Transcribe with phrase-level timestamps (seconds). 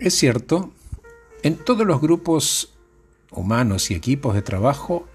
[0.00, 0.72] Es cierto,
[1.42, 2.72] en todos los grupos
[3.30, 5.06] humanos y equipos de trabajo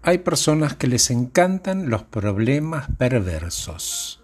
[0.00, 4.22] hay personas que les encantan los problemas perversos,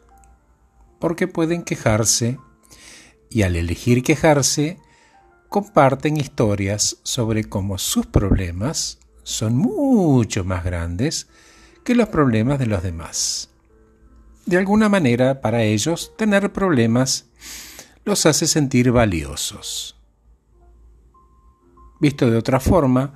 [1.00, 2.38] porque pueden quejarse
[3.28, 4.78] y al elegir quejarse,
[5.48, 11.26] comparten historias sobre cómo sus problemas son mucho más grandes
[11.82, 13.50] que los problemas de los demás.
[14.46, 17.26] De alguna manera, para ellos, tener problemas
[18.04, 19.96] los hace sentir valiosos.
[22.00, 23.14] Visto de otra forma,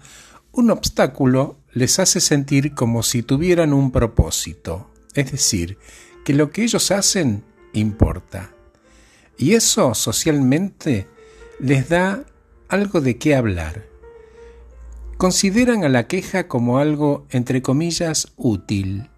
[0.53, 5.79] un obstáculo les hace sentir como si tuvieran un propósito, es decir,
[6.25, 8.51] que lo que ellos hacen importa.
[9.39, 11.09] Y eso socialmente
[11.59, 12.25] les da
[12.69, 13.87] algo de qué hablar.
[15.17, 19.09] Consideran a la queja como algo, entre comillas, útil,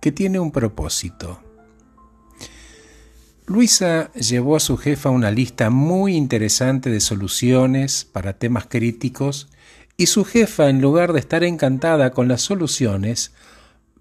[0.00, 1.42] que tiene un propósito.
[3.48, 9.48] Luisa llevó a su jefa una lista muy interesante de soluciones para temas críticos
[9.96, 13.32] y su jefa, en lugar de estar encantada con las soluciones,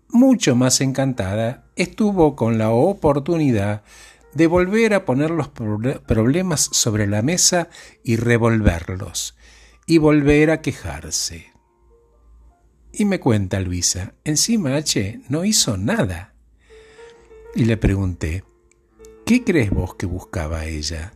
[0.09, 3.83] mucho más encantada estuvo con la oportunidad
[4.33, 7.69] de volver a poner los problemas sobre la mesa
[8.03, 9.37] y revolverlos,
[9.85, 11.53] y volver a quejarse.
[12.91, 16.33] Y me cuenta Luisa, encima H no hizo nada.
[17.55, 18.43] Y le pregunté,
[19.27, 21.13] ¿qué crees vos que buscaba ella?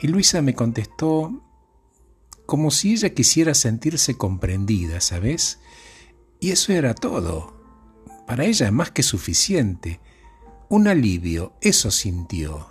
[0.00, 1.42] Y Luisa me contestó
[2.46, 5.60] como si ella quisiera sentirse comprendida, ¿sabes?
[6.40, 7.54] Y eso era todo.
[8.26, 10.00] Para ella más que suficiente
[10.70, 12.68] un alivio, eso sintió.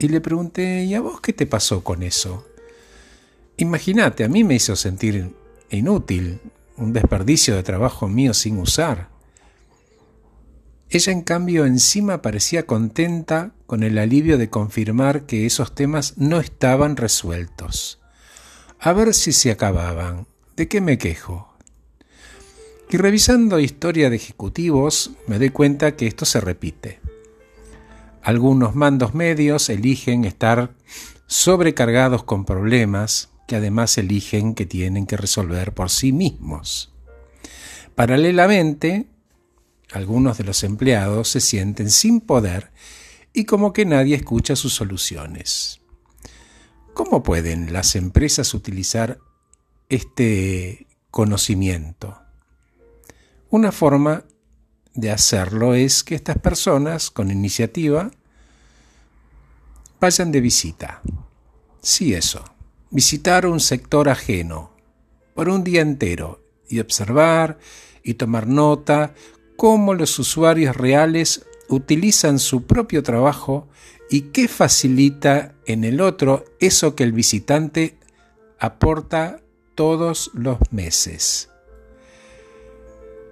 [0.00, 2.44] Y le pregunté, ¿y a vos qué te pasó con eso?
[3.56, 5.32] Imagínate, a mí me hizo sentir
[5.70, 6.40] inútil,
[6.76, 9.10] un desperdicio de trabajo mío sin usar.
[10.90, 16.40] Ella en cambio encima parecía contenta con el alivio de confirmar que esos temas no
[16.40, 18.00] estaban resueltos.
[18.80, 20.26] A ver si se acababan.
[20.56, 21.54] ¿De qué me quejo?
[22.90, 26.98] Y revisando historia de ejecutivos me doy cuenta que esto se repite.
[28.20, 30.74] Algunos mandos medios eligen estar
[31.28, 36.92] sobrecargados con problemas que además eligen que tienen que resolver por sí mismos.
[37.94, 39.06] Paralelamente,
[39.92, 42.70] algunos de los empleados se sienten sin poder
[43.32, 45.80] y como que nadie escucha sus soluciones.
[46.94, 49.18] ¿Cómo pueden las empresas utilizar
[49.88, 52.20] este conocimiento?
[53.50, 54.24] Una forma
[54.94, 58.10] de hacerlo es que estas personas con iniciativa
[60.00, 61.02] vayan de visita.
[61.80, 62.44] Sí, eso.
[62.90, 64.72] Visitar un sector ajeno
[65.34, 67.58] por un día entero y observar
[68.02, 69.14] y tomar nota
[69.60, 73.68] cómo los usuarios reales utilizan su propio trabajo
[74.08, 77.98] y qué facilita en el otro eso que el visitante
[78.58, 79.42] aporta
[79.74, 81.50] todos los meses.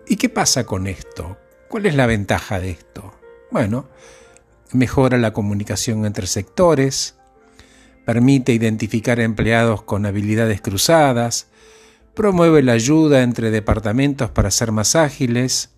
[0.06, 1.38] ¿Y qué pasa con esto?
[1.66, 3.14] ¿Cuál es la ventaja de esto?
[3.50, 3.86] Bueno,
[4.72, 7.14] mejora la comunicación entre sectores,
[8.04, 11.46] permite identificar empleados con habilidades cruzadas,
[12.12, 15.70] promueve la ayuda entre departamentos para ser más ágiles,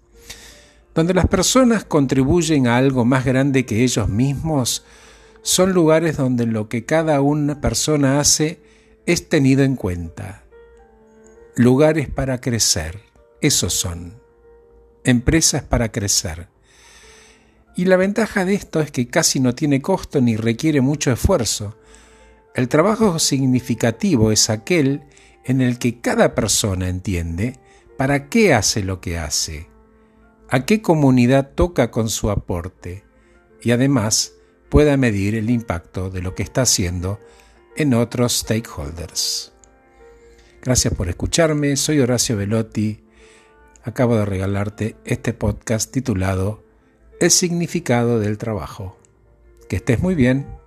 [0.95, 4.85] donde las personas contribuyen a algo más grande que ellos mismos,
[5.43, 8.61] son lugares donde lo que cada una persona hace
[9.07, 10.45] es tenido en cuenta.
[11.57, 13.01] Lugares para crecer,
[13.41, 14.21] esos son
[15.05, 16.49] empresas para crecer.
[17.77, 21.77] Y la ventaja de esto es que casi no tiene costo ni requiere mucho esfuerzo.
[22.55, 25.05] El trabajo significativo es aquel
[25.45, 27.59] en el que cada persona entiende
[27.97, 29.70] para qué hace lo que hace,
[30.51, 33.05] a qué comunidad toca con su aporte
[33.63, 34.35] y además
[34.69, 37.19] pueda medir el impacto de lo que está haciendo
[37.77, 39.53] en otros stakeholders.
[40.63, 43.05] Gracias por escucharme, soy Horacio Velotti
[43.83, 46.63] acabo de regalarte este podcast titulado
[47.21, 48.99] El significado del trabajo.
[49.69, 50.60] Que estés muy bien.